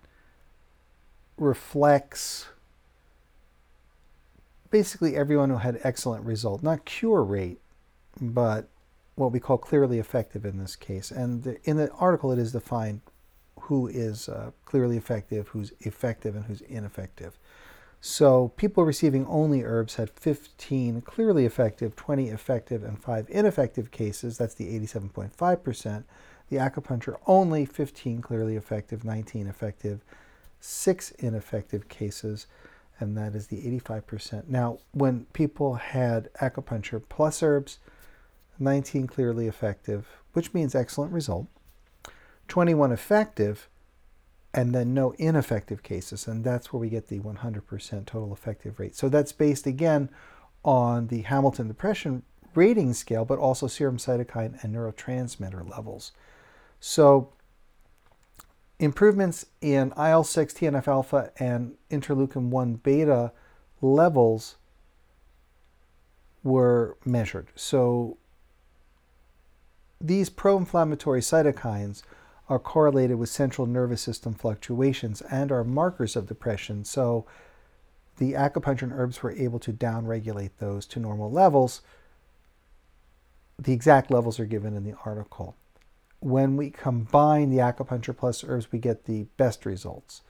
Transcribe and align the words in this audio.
reflects 1.38 2.48
basically 4.70 5.18
everyone 5.18 5.50
who 5.50 5.58
had 5.58 5.80
excellent 5.84 6.24
result, 6.26 6.64
not 6.64 6.86
cure 6.86 7.22
rate, 7.24 7.60
but 8.22 8.70
what 9.18 9.32
we 9.32 9.40
call 9.40 9.58
clearly 9.58 9.98
effective 9.98 10.46
in 10.46 10.60
this 10.60 10.76
case. 10.76 11.10
And 11.10 11.58
in 11.64 11.78
the 11.78 11.90
article, 11.94 12.32
it 12.32 12.38
is 12.38 12.52
defined 12.52 13.02
who 13.62 13.88
is 13.88 14.30
uh, 14.30 14.52
clearly 14.64 14.96
effective, 14.96 15.50
who's 15.50 15.74
effective, 15.80 16.36
and 16.36 16.46
who's 16.46 16.62
ineffective. 16.62 17.38
So 18.00 18.50
people 18.58 18.86
receiving 18.86 19.26
only 19.26 19.64
herbs 19.64 19.96
had 19.96 20.12
15 20.12 21.02
clearly 21.02 21.46
effective, 21.46 21.96
20 21.96 22.30
effective, 22.30 22.84
and 22.84 23.02
5 23.02 23.28
ineffective 23.30 23.90
cases. 23.90 24.38
That's 24.38 24.54
the 24.54 24.80
87.5%. 24.80 26.04
The 26.50 26.58
acupuncture 26.58 27.18
only 27.26 27.66
15 27.66 28.22
clearly 28.22 28.56
effective, 28.56 29.04
19 29.04 29.48
effective, 29.48 30.02
6 30.60 31.12
ineffective 31.18 31.90
cases, 31.90 32.46
and 33.00 33.18
that 33.18 33.34
is 33.34 33.48
the 33.48 33.80
85%. 33.80 34.48
Now, 34.48 34.78
when 34.92 35.26
people 35.34 35.74
had 35.74 36.32
acupuncture 36.36 37.02
plus 37.10 37.42
herbs, 37.42 37.80
19 38.60 39.08
clearly 39.08 39.48
effective, 39.48 40.08
which 40.34 40.54
means 40.54 40.76
excellent 40.76 41.12
result, 41.12 41.48
21 42.48 42.92
effective, 42.92 43.68
and 44.54 44.74
then 44.74 44.94
no 44.94 45.12
ineffective 45.18 45.84
cases. 45.84 46.28
And 46.28 46.44
that's 46.44 46.72
where 46.72 46.80
we 46.80 46.90
get 46.90 47.08
the 47.08 47.20
100% 47.20 48.06
total 48.06 48.34
effective 48.34 48.80
rate. 48.80 48.96
So 48.96 49.10
that's 49.10 49.32
based 49.32 49.68
again 49.68 50.10
on 50.64 51.08
the 51.08 51.22
Hamilton 51.22 51.68
Depression 51.68 52.24
rating 52.56 52.94
scale, 52.94 53.24
but 53.24 53.40
also 53.40 53.68
serum 53.68 53.98
cytokine 53.98 54.62
and 54.64 54.76
neurotransmitter 54.76 55.70
levels. 55.70 56.12
So 56.80 57.34
improvements 58.80 59.46
in 59.62 59.94
IL 59.98 60.24
6, 60.24 60.54
TNF 60.54 60.88
alpha, 60.88 61.32
and 61.38 61.76
interleukin 61.92 62.50
1 62.50 62.76
beta 62.76 63.32
levels 63.82 64.56
were 66.44 66.98
measured. 67.06 67.48
So 67.56 68.18
these 70.00 70.30
pro 70.30 70.58
inflammatory 70.58 71.22
cytokines 71.22 72.04
are 72.50 72.60
correlated 72.60 73.18
with 73.18 73.30
central 73.30 73.68
nervous 73.68 74.02
system 74.02 74.34
fluctuations 74.34 75.22
and 75.22 75.52
are 75.52 75.64
markers 75.64 76.16
of 76.16 76.28
depression. 76.28 76.86
So 76.86 77.26
the 78.18 78.34
acupuncture 78.34 78.84
and 78.84 78.94
herbs 78.94 79.22
were 79.22 79.32
able 79.32 79.60
to 79.60 79.74
downregulate 79.74 80.52
those 80.60 80.86
to 80.88 81.00
normal 81.00 81.32
levels. 81.32 81.82
The 83.60 83.74
exact 83.74 84.12
levels 84.12 84.40
are 84.40 84.46
given 84.46 84.76
in 84.76 84.84
the 84.84 84.96
article. 85.04 85.56
When 86.20 86.58
we 86.58 86.70
combine 86.70 87.50
the 87.50 87.58
acupuncture 87.58 88.16
plus 88.16 88.44
herbs, 88.44 88.72
we 88.72 88.80
get 88.80 89.06
the 89.06 89.24
best 89.38 89.66
results. 89.66 90.22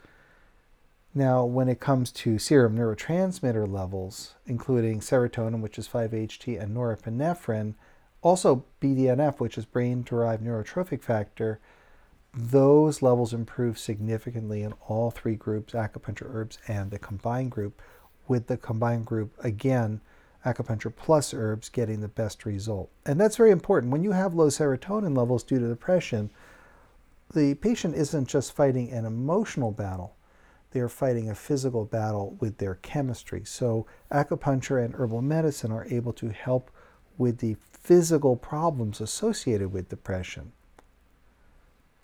Now, 1.13 1.45
when 1.45 1.69
it 1.69 1.79
comes 1.79 2.11
to 2.11 2.37
serum 2.37 2.77
neurotransmitter 2.77 3.71
levels, 3.71 4.35
including 4.45 4.99
serotonin, 4.99 5.61
which 5.61 5.79
is 5.79 5.87
5-HT, 5.87 6.61
and 6.61 6.75
norepinephrine, 6.75 7.75
also, 8.27 8.65
BDNF, 8.81 9.39
which 9.39 9.57
is 9.57 9.63
brain 9.63 10.03
derived 10.03 10.43
neurotrophic 10.43 11.01
factor, 11.01 11.61
those 12.33 13.01
levels 13.01 13.33
improve 13.33 13.79
significantly 13.79 14.63
in 14.63 14.73
all 14.87 15.11
three 15.11 15.35
groups 15.35 15.71
acupuncture, 15.71 16.27
herbs, 16.29 16.57
and 16.67 16.91
the 16.91 16.99
combined 16.99 17.51
group, 17.51 17.81
with 18.27 18.47
the 18.47 18.57
combined 18.57 19.05
group, 19.05 19.33
again, 19.45 20.01
acupuncture 20.45 20.93
plus 20.93 21.33
herbs 21.33 21.69
getting 21.69 22.01
the 22.01 22.09
best 22.09 22.45
result. 22.45 22.89
And 23.05 23.17
that's 23.17 23.37
very 23.37 23.51
important. 23.51 23.93
When 23.93 24.03
you 24.03 24.11
have 24.11 24.33
low 24.33 24.47
serotonin 24.47 25.15
levels 25.15 25.43
due 25.43 25.59
to 25.59 25.67
depression, 25.69 26.29
the 27.33 27.55
patient 27.55 27.95
isn't 27.95 28.27
just 28.27 28.51
fighting 28.51 28.91
an 28.91 29.05
emotional 29.05 29.71
battle, 29.71 30.17
they're 30.71 30.89
fighting 30.89 31.29
a 31.29 31.35
physical 31.35 31.85
battle 31.85 32.35
with 32.41 32.57
their 32.57 32.75
chemistry. 32.75 33.43
So, 33.45 33.85
acupuncture 34.11 34.83
and 34.83 34.95
herbal 34.95 35.21
medicine 35.21 35.71
are 35.71 35.85
able 35.85 36.11
to 36.13 36.29
help 36.29 36.71
with 37.17 37.39
the 37.39 37.55
physical 37.87 38.35
problems 38.35 38.99
associated 38.99 39.71
with 39.71 39.87
depression. 39.87 40.51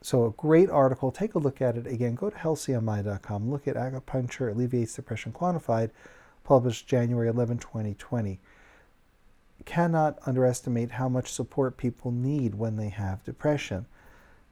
So, 0.01 0.25
a 0.25 0.31
great 0.31 0.69
article. 0.69 1.11
Take 1.11 1.35
a 1.35 1.39
look 1.39 1.61
at 1.61 1.75
it 1.75 1.85
again. 1.85 2.15
Go 2.15 2.29
to 2.29 2.37
healthcmi.com. 2.37 3.51
Look 3.51 3.67
at 3.67 3.75
Acupuncture 3.75 4.49
Alleviates 4.49 4.95
Depression 4.95 5.33
Quantified, 5.33 5.89
published 6.45 6.87
January 6.87 7.27
11, 7.27 7.57
2020. 7.57 8.39
Cannot 9.65 10.19
underestimate 10.25 10.91
how 10.91 11.09
much 11.09 11.33
support 11.33 11.75
people 11.75 12.11
need 12.11 12.55
when 12.55 12.77
they 12.77 12.89
have 12.89 13.25
depression. 13.25 13.85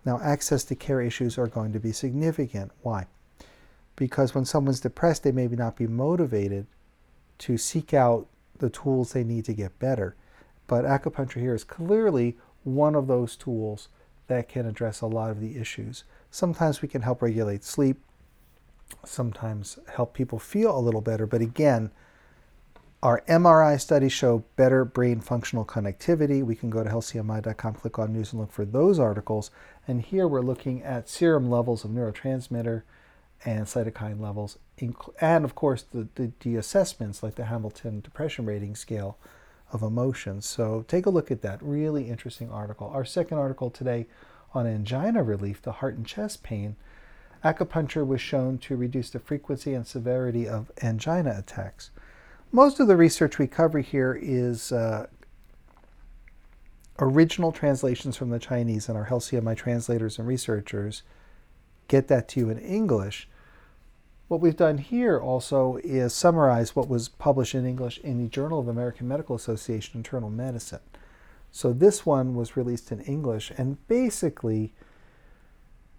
Now, 0.06 0.20
access 0.22 0.66
to 0.66 0.76
care 0.76 1.02
issues 1.02 1.38
are 1.38 1.48
going 1.48 1.72
to 1.72 1.80
be 1.80 1.94
significant. 1.94 2.74
Why? 2.82 3.08
Because 3.96 4.36
when 4.36 4.44
someone's 4.44 4.82
depressed, 4.82 5.24
they 5.24 5.32
may 5.32 5.48
not 5.48 5.78
be 5.78 5.88
motivated 5.88 6.68
to 7.38 7.58
seek 7.58 7.94
out 7.94 8.28
the 8.58 8.70
tools 8.70 9.14
they 9.14 9.24
need 9.24 9.46
to 9.46 9.54
get 9.54 9.80
better. 9.80 10.18
But 10.72 10.86
acupuncture 10.86 11.42
here 11.42 11.54
is 11.54 11.66
clearly 11.66 12.38
one 12.64 12.96
of 12.96 13.08
those 13.08 13.36
tools 13.36 13.90
that 14.28 14.48
can 14.48 14.66
address 14.66 15.02
a 15.02 15.06
lot 15.06 15.30
of 15.30 15.42
the 15.42 15.58
issues. 15.58 16.06
Sometimes 16.30 16.82
we 16.82 16.88
can 16.88 17.02
help 17.02 17.22
regulate 17.22 17.66
sleep, 17.66 17.98
sometimes 19.04 19.80
help 19.94 20.14
people 20.14 20.40
feel 20.40 20.74
a 20.74 20.80
little 20.80 21.02
better, 21.02 21.28
but 21.28 21.42
again, 21.42 21.92
our 23.04 23.22
MRI 23.28 23.82
studies 23.82 24.14
show 24.14 24.46
better 24.56 24.86
brain 24.86 25.20
functional 25.20 25.66
connectivity. 25.66 26.42
We 26.42 26.56
can 26.56 26.70
go 26.70 26.86
to 26.86 26.90
healthcmi.com, 26.90 27.74
click 27.74 28.00
on 28.00 28.14
news, 28.14 28.32
and 28.32 28.40
look 28.40 28.54
for 28.54 28.64
those 28.64 28.98
articles. 28.98 29.52
And 29.90 30.02
here 30.02 30.26
we're 30.26 30.40
looking 30.40 30.84
at 30.84 31.10
serum 31.10 31.50
levels 31.50 31.84
of 31.84 31.92
neurotransmitter 31.92 32.84
and 33.44 33.66
cytokine 33.66 34.22
levels, 34.22 34.58
and 35.20 35.44
of 35.44 35.54
course 35.54 35.82
the, 35.82 36.08
the, 36.16 36.32
the 36.40 36.56
assessments 36.56 37.22
like 37.22 37.36
the 37.36 37.46
Hamilton 37.46 38.00
Depression 38.00 38.46
Rating 38.46 38.78
Scale 38.78 39.18
of 39.72 39.82
emotions. 39.82 40.46
So 40.46 40.86
take 40.88 41.06
a 41.06 41.10
look 41.10 41.32
at 41.32 41.42
that. 41.42 41.62
Really 41.62 42.10
interesting 42.10 42.52
article. 42.52 42.90
Our 42.94 43.06
second 43.06 43.38
article 43.38 43.70
today 43.70 44.08
on 44.54 44.68
angina 44.68 45.24
relief, 45.24 45.62
the 45.62 45.72
heart 45.74 45.96
and 45.96 46.06
chest 46.06 46.44
pain. 46.44 46.76
Acupuncture 47.44 48.06
was 48.06 48.22
shown 48.22 48.58
to 48.60 48.76
reduce 48.76 49.10
the 49.10 49.20
frequency 49.20 49.74
and 49.74 49.88
severity 49.88 50.48
of 50.48 50.72
angina 50.84 51.36
attacks. 51.38 51.90
Most 52.52 52.80
of 52.80 52.88
the 52.88 52.98
research 52.98 53.40
we 53.40 53.48
cover 53.48 53.80
here 53.80 54.18
is 54.22 54.72
uh, 54.72 55.08
original 57.00 57.52
translations 57.52 58.18
from 58.18 58.30
the 58.30 58.40
Chinese, 58.40 58.90
and 58.90 58.98
our 58.98 59.08
HealthCMI 59.08 59.56
translators 59.56 60.20
and 60.20 60.28
researchers 60.28 61.02
get 61.88 62.08
that 62.10 62.28
to 62.30 62.40
you 62.42 62.50
in 62.50 62.60
English. 62.60 63.28
What 64.32 64.40
we've 64.40 64.56
done 64.56 64.78
here 64.78 65.20
also 65.20 65.78
is 65.84 66.14
summarize 66.14 66.74
what 66.74 66.88
was 66.88 67.10
published 67.10 67.54
in 67.54 67.66
English 67.66 67.98
in 67.98 68.24
the 68.24 68.30
Journal 68.30 68.62
of 68.62 68.70
American 68.70 69.06
Medical 69.06 69.36
Association 69.36 69.98
Internal 69.98 70.30
Medicine. 70.30 70.80
So 71.52 71.74
this 71.74 72.06
one 72.06 72.34
was 72.34 72.56
released 72.56 72.94
in 72.94 73.02
English, 73.02 73.52
and 73.58 73.86
basically, 73.90 74.72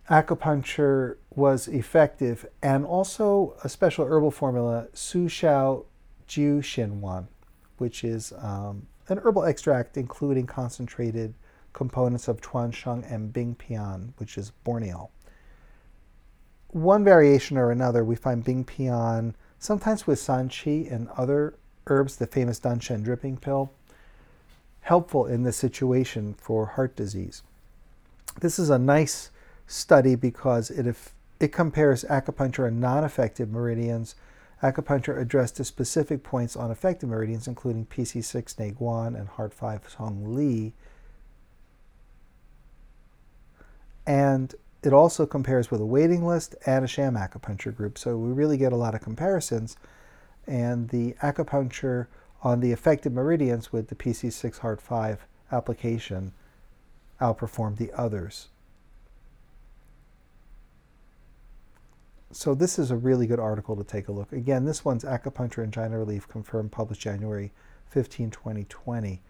acupuncture 0.09 1.17
was 1.29 1.69
effective, 1.69 2.47
and 2.63 2.87
also 2.87 3.55
a 3.65 3.69
special 3.69 4.07
herbal 4.07 4.31
formula, 4.31 4.87
Su 4.95 5.27
Xiao 5.27 5.85
Jiu 6.27 6.61
Xin 6.61 7.01
Wan, 7.01 7.29
which 7.77 8.03
is 8.03 8.33
um, 8.39 8.87
an 9.09 9.19
herbal 9.19 9.45
extract 9.45 9.99
including 9.99 10.47
concentrated 10.47 11.35
components 11.75 12.29
of 12.29 12.41
Chuanxiong 12.41 13.05
and 13.13 13.31
Bing 13.31 13.55
Pian, 13.57 14.15
which 14.17 14.39
is 14.39 14.53
borneol. 14.65 15.11
One 16.73 17.05
variation 17.05 17.59
or 17.59 17.71
another, 17.71 18.03
we 18.03 18.17
find 18.17 18.45
Bingpian 18.45 19.35
sometimes 19.59 20.07
with 20.07 20.19
Sanqi 20.19 20.91
and 20.91 21.09
other 21.11 21.55
herbs, 21.87 22.17
the 22.17 22.27
famous 22.27 22.59
Danshen 22.59 23.05
dripping 23.05 23.37
pill, 23.37 23.73
helpful 24.81 25.27
in 25.27 25.43
this 25.43 25.57
situation 25.57 26.35
for 26.35 26.67
heart 26.67 26.97
disease. 26.97 27.43
This 28.41 28.59
is 28.59 28.71
a 28.71 28.79
nice 28.79 29.31
study 29.67 30.15
because 30.15 30.71
it, 30.71 30.87
if, 30.87 31.13
it 31.41 31.53
compares 31.53 32.05
acupuncture 32.05 32.67
and 32.67 32.81
non-effective 32.81 33.51
meridians. 33.51 34.15
Acupuncture 34.63 35.21
addressed 35.21 35.57
to 35.57 35.65
specific 35.65 36.23
points 36.23 36.57
on 36.57 36.71
effective 36.71 37.09
meridians, 37.09 37.47
including 37.47 37.87
PC6 37.87 38.57
Neiguan 38.57 39.19
and 39.19 39.29
Heart 39.29 39.53
5 39.53 39.95
Tong 39.95 40.35
Li. 40.35 40.73
And 44.07 44.55
it 44.83 44.93
also 44.93 45.27
compares 45.27 45.71
with 45.71 45.81
a 45.81 45.87
waiting 45.87 46.27
list 46.27 46.55
and 46.67 46.85
a 46.85 46.89
sham 46.89 47.15
acupuncture 47.15 47.75
group. 47.75 47.97
So 47.99 48.17
we 48.17 48.33
really 48.33 48.57
get 48.57 48.73
a 48.73 48.77
lot 48.77 48.95
of 48.95 49.01
comparisons. 49.01 49.77
And 50.47 50.89
the 50.89 51.15
acupuncture 51.23 52.09
on 52.43 52.61
the 52.61 52.73
affected 52.73 53.13
meridians 53.13 53.73
with 53.73 53.89
the 53.89 53.95
PC6 53.95 54.59
Heart 54.59 54.81
5 54.81 55.27
application 55.53 56.33
outperformed 57.21 57.77
the 57.77 57.93
others. 57.93 58.49
So 62.33 62.55
this 62.55 62.79
is 62.79 62.91
a 62.91 62.97
really 62.97 63.27
good 63.27 63.39
article 63.39 63.77
to 63.77 63.85
take 63.85 64.09
a 64.09 64.13
look. 64.13 64.33
Again, 64.33 64.65
this 64.65 64.85
one's 64.85 65.05
Acupuncture 65.05 65.63
and 65.63 65.77
Angina 65.77 65.99
Relief, 65.99 66.27
confirmed, 66.27 66.73
published 66.73 67.03
January 67.03 67.53
15, 67.91 68.31
2020. 68.31 69.21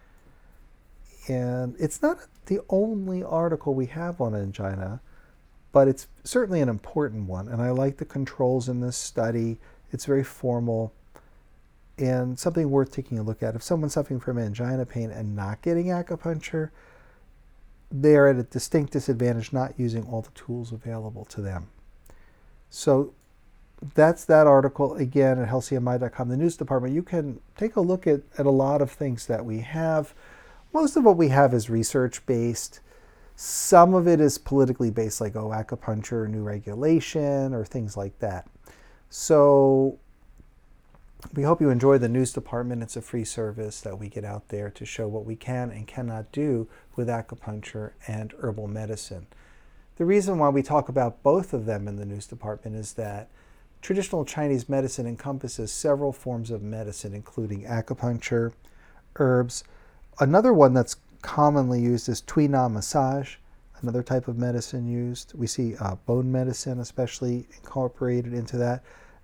And 1.28 1.75
it's 1.78 2.00
not 2.00 2.19
the 2.46 2.60
only 2.70 3.22
article 3.22 3.75
we 3.75 3.87
have 3.87 4.20
on 4.20 4.34
angina, 4.34 5.00
but 5.72 5.88
it's 5.88 6.06
certainly 6.22 6.60
an 6.60 6.69
important 6.69 7.28
one. 7.28 7.48
And 7.48 7.60
I 7.60 7.70
like 7.70 7.96
the 7.96 8.04
controls 8.04 8.69
in 8.69 8.80
this 8.80 8.96
study. 8.96 9.58
It's 9.90 10.04
very 10.04 10.24
formal 10.24 10.92
and 11.98 12.38
something 12.38 12.70
worth 12.70 12.92
taking 12.92 13.19
a 13.19 13.22
look 13.22 13.42
at. 13.42 13.54
If 13.54 13.62
someone's 13.62 13.94
suffering 13.94 14.20
from 14.20 14.38
angina 14.38 14.86
pain 14.86 15.10
and 15.10 15.34
not 15.36 15.62
getting 15.62 15.86
acupuncture, 15.86 16.70
they 17.90 18.16
are 18.16 18.28
at 18.28 18.36
a 18.36 18.42
distinct 18.44 18.92
disadvantage 18.92 19.52
not 19.52 19.78
using 19.78 20.04
all 20.06 20.22
the 20.22 20.30
tools 20.30 20.72
available 20.72 21.24
to 21.26 21.40
them. 21.40 21.69
So 22.70 23.12
that's 23.94 24.24
that 24.24 24.46
article 24.46 24.94
again 24.94 25.38
at 25.38 25.48
healthcmi.com, 25.48 26.28
the 26.28 26.36
news 26.36 26.56
department. 26.56 26.94
You 26.94 27.02
can 27.02 27.40
take 27.56 27.76
a 27.76 27.80
look 27.80 28.06
at, 28.06 28.22
at 28.38 28.46
a 28.46 28.50
lot 28.50 28.80
of 28.80 28.90
things 28.90 29.26
that 29.26 29.44
we 29.44 29.60
have. 29.60 30.14
Most 30.72 30.96
of 30.96 31.04
what 31.04 31.16
we 31.16 31.28
have 31.28 31.52
is 31.52 31.69
research 31.69 32.24
based. 32.24 32.80
Some 33.34 33.94
of 33.94 34.06
it 34.06 34.20
is 34.20 34.38
politically 34.38 34.90
based, 34.90 35.20
like 35.20 35.37
oh, 35.37 35.49
acupuncture, 35.50 36.29
new 36.29 36.43
regulation, 36.43 37.55
or 37.55 37.64
things 37.64 37.96
like 37.96 38.19
that. 38.20 38.46
So 39.08 39.99
we 41.34 41.43
hope 41.43 41.61
you 41.61 41.70
enjoy 41.70 41.99
the 41.99 42.08
news 42.08 42.32
department. 42.32 42.82
It's 42.82 42.96
a 42.96 43.02
free 43.02 43.25
service 43.25 43.81
that 43.81 43.99
we 43.99 44.08
get 44.08 44.25
out 44.25 44.49
there 44.49 44.70
to 44.70 44.84
show 44.84 45.08
what 45.08 45.25
we 45.25 45.37
can 45.37 45.70
and 45.70 45.87
cannot 45.87 46.32
do 46.32 46.69
with 46.96 47.08
acupuncture 47.08 47.93
and 48.06 48.34
herbal 48.40 48.69
medicine. 48.69 49.26
The 49.96 50.05
reason 50.05 50.38
why 50.38 50.49
we 50.49 50.62
talk 50.62 50.88
about 50.88 51.23
both 51.23 51.52
of 51.52 51.67
them 51.67 51.87
in 51.87 51.96
the 51.96 52.06
news 52.06 52.26
department 52.26 52.76
is 52.76 52.94
that 52.94 53.29
traditional 53.81 54.25
Chinese 54.25 54.69
medicine 54.69 55.06
encompasses 55.06 55.73
several 55.73 56.12
forms 56.12 56.50
of 56.50 56.62
medicine, 56.62 57.14
including 57.14 57.64
acupuncture, 57.64 58.52
herbs. 59.17 59.64
Another 60.19 60.52
one 60.52 60.75
that's 60.75 60.96
commonly 61.22 61.80
used 61.80 62.08
is 62.08 62.20
Tui 62.20 62.48
Na 62.48 62.69
massage, 62.69 63.36
another 63.80 64.02
type 64.02 64.28
of 64.28 64.36
medicine 64.36 64.86
used. 64.86 65.32
We 65.34 65.46
see 65.46 65.76
uh, 65.76 65.94
bone 66.06 66.30
medicine, 66.30 66.80
especially 66.80 67.46
incorporated 67.56 68.34
into 68.34 68.56
that, 68.58 68.82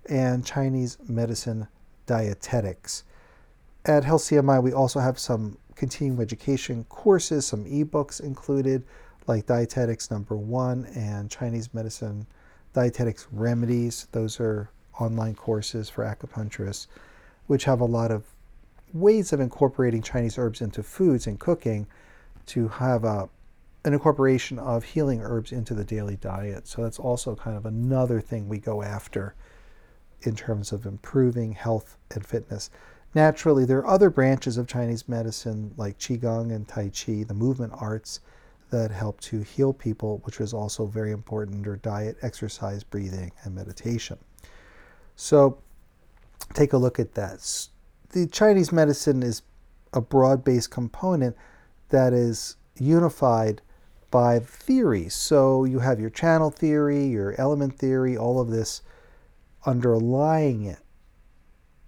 and 0.09 0.45
Chinese 0.45 0.97
medicine 1.07 1.67
dietetics. 2.05 3.03
At 3.85 4.03
Health 4.03 4.23
CMI, 4.23 4.61
we 4.61 4.73
also 4.73 4.99
have 4.99 5.19
some 5.19 5.57
continuing 5.75 6.19
education 6.19 6.83
courses, 6.89 7.45
some 7.47 7.65
ebooks 7.65 8.19
included, 8.19 8.83
like 9.27 9.45
Dietetics 9.45 10.09
Number 10.09 10.35
One 10.35 10.85
and 10.95 11.29
Chinese 11.29 11.73
Medicine 11.73 12.25
Dietetics 12.73 13.27
Remedies. 13.31 14.07
Those 14.11 14.39
are 14.39 14.69
online 14.99 15.35
courses 15.35 15.89
for 15.89 16.03
acupuncturists, 16.03 16.87
which 17.47 17.65
have 17.65 17.79
a 17.79 17.85
lot 17.85 18.11
of 18.11 18.25
ways 18.93 19.33
of 19.33 19.39
incorporating 19.39 20.01
Chinese 20.01 20.37
herbs 20.37 20.61
into 20.61 20.83
foods 20.83 21.27
and 21.27 21.39
cooking 21.39 21.87
to 22.47 22.67
have 22.67 23.03
a, 23.03 23.29
an 23.85 23.93
incorporation 23.93 24.59
of 24.59 24.83
healing 24.83 25.21
herbs 25.21 25.51
into 25.51 25.73
the 25.73 25.83
daily 25.83 26.15
diet. 26.17 26.67
So 26.67 26.83
that's 26.83 26.99
also 26.99 27.35
kind 27.35 27.55
of 27.55 27.65
another 27.65 28.19
thing 28.21 28.47
we 28.47 28.59
go 28.59 28.81
after 28.81 29.35
in 30.21 30.35
terms 30.35 30.71
of 30.71 30.85
improving 30.85 31.53
health 31.53 31.97
and 32.11 32.25
fitness. 32.25 32.69
Naturally, 33.15 33.65
there 33.65 33.79
are 33.79 33.87
other 33.87 34.09
branches 34.09 34.57
of 34.57 34.67
Chinese 34.67 35.07
medicine 35.07 35.73
like 35.77 35.97
Qigong 35.97 36.53
and 36.53 36.67
Tai 36.67 36.89
Chi, 36.89 37.23
the 37.23 37.33
movement 37.33 37.73
arts, 37.75 38.19
that 38.69 38.91
help 38.91 39.19
to 39.21 39.41
heal 39.41 39.73
people, 39.73 40.21
which 40.25 40.39
is 40.39 40.53
also 40.53 40.85
very 40.85 41.11
important 41.11 41.57
under 41.57 41.75
diet, 41.77 42.17
exercise, 42.21 42.83
breathing, 42.83 43.31
and 43.43 43.55
meditation. 43.55 44.17
So, 45.15 45.57
take 46.53 46.73
a 46.73 46.77
look 46.77 46.99
at 46.99 47.15
that. 47.15 47.67
The 48.11 48.27
Chinese 48.27 48.71
medicine 48.71 49.21
is 49.21 49.41
a 49.93 50.01
broad 50.01 50.43
based 50.43 50.71
component 50.71 51.35
that 51.89 52.13
is 52.13 52.55
unified 52.77 53.61
by 54.11 54.39
theory. 54.39 55.09
So, 55.09 55.65
you 55.65 55.79
have 55.79 55.99
your 55.99 56.09
channel 56.09 56.49
theory, 56.49 57.05
your 57.05 57.39
element 57.39 57.77
theory, 57.77 58.17
all 58.17 58.39
of 58.39 58.49
this 58.49 58.81
underlying 59.65 60.63
it. 60.65 60.79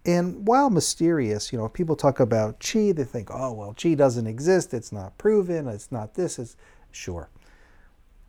And 0.06 0.48
while 0.48 0.70
mysterious, 0.70 1.52
you 1.52 1.60
know, 1.60 1.70
people 1.70 1.96
talk 1.96 2.20
about 2.20 2.60
chi, 2.60 2.92
they 2.92 3.04
think, 3.04 3.30
oh, 3.32 3.54
well, 3.54 3.76
chi 3.80 3.94
doesn't 3.94 4.26
exist, 4.26 4.74
it's 4.74 4.92
not 4.92 5.18
proven, 5.18 5.68
it's 5.68 5.92
not 5.92 6.16
this, 6.16 6.40
it's 6.40 6.56
sure. 6.92 7.30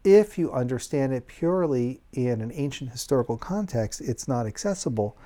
If 0.05 0.37
you 0.37 0.53
understand 0.53 1.15
it 1.15 1.29
purely 1.29 2.03
in 2.13 2.41
an 2.41 2.53
ancient 2.53 2.91
historical 2.91 3.39
context, 3.39 4.01
it's 4.01 4.29
not 4.29 4.47
accessible. 4.47 5.17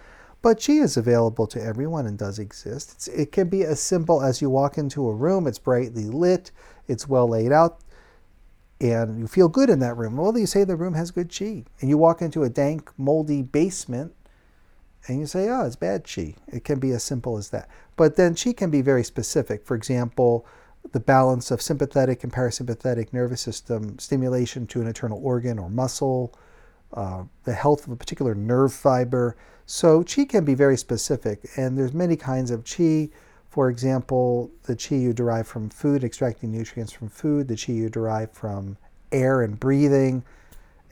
But 0.42 0.62
chi 0.64 0.74
is 0.74 0.96
available 0.96 1.46
to 1.48 1.62
everyone 1.62 2.06
and 2.06 2.16
does 2.16 2.38
exist. 2.38 2.92
It's, 2.92 3.08
it 3.08 3.32
can 3.32 3.48
be 3.48 3.64
as 3.64 3.80
simple 3.80 4.22
as 4.22 4.40
you 4.40 4.50
walk 4.50 4.78
into 4.78 5.08
a 5.08 5.14
room, 5.14 5.46
it's 5.46 5.58
brightly 5.58 6.04
lit, 6.04 6.50
it's 6.86 7.08
well 7.08 7.28
laid 7.28 7.52
out, 7.52 7.80
and 8.80 9.18
you 9.18 9.26
feel 9.26 9.48
good 9.48 9.70
in 9.70 9.78
that 9.80 9.96
room. 9.96 10.16
Well, 10.16 10.36
you 10.38 10.46
say 10.46 10.64
the 10.64 10.76
room 10.76 10.94
has 10.94 11.10
good 11.10 11.34
chi. 11.36 11.64
And 11.80 11.88
you 11.88 11.98
walk 11.98 12.22
into 12.22 12.44
a 12.44 12.48
dank, 12.48 12.90
moldy 12.98 13.42
basement 13.42 14.12
and 15.08 15.20
you 15.20 15.26
say, 15.26 15.48
oh, 15.48 15.64
it's 15.64 15.76
bad 15.76 16.04
chi. 16.04 16.34
It 16.48 16.64
can 16.64 16.78
be 16.78 16.90
as 16.90 17.04
simple 17.04 17.36
as 17.36 17.50
that. 17.50 17.68
But 17.96 18.16
then 18.16 18.34
chi 18.34 18.52
can 18.52 18.70
be 18.70 18.82
very 18.82 19.04
specific. 19.04 19.64
For 19.64 19.74
example, 19.76 20.46
the 20.92 21.00
balance 21.00 21.50
of 21.50 21.62
sympathetic 21.62 22.24
and 22.24 22.32
parasympathetic 22.32 23.12
nervous 23.12 23.40
system 23.40 23.98
stimulation 23.98 24.66
to 24.68 24.80
an 24.80 24.86
internal 24.86 25.20
organ 25.22 25.58
or 25.58 25.70
muscle, 25.70 26.34
uh, 26.92 27.24
the 27.44 27.52
health 27.52 27.86
of 27.86 27.92
a 27.92 27.96
particular 27.96 28.34
nerve 28.34 28.72
fiber. 28.72 29.36
So 29.66 30.02
chi 30.02 30.24
can 30.24 30.44
be 30.44 30.54
very 30.54 30.76
specific, 30.76 31.48
and 31.56 31.76
there's 31.76 31.92
many 31.92 32.16
kinds 32.16 32.50
of 32.50 32.64
chi. 32.64 33.08
For 33.48 33.70
example, 33.70 34.50
the 34.64 34.76
chi 34.76 34.96
you 34.96 35.12
derive 35.12 35.48
from 35.48 35.70
food, 35.70 36.04
extracting 36.04 36.52
nutrients 36.52 36.92
from 36.92 37.08
food, 37.08 37.48
the 37.48 37.56
chi 37.56 37.72
you 37.72 37.88
derive 37.88 38.30
from 38.32 38.76
air 39.12 39.42
and 39.42 39.58
breathing. 39.58 40.24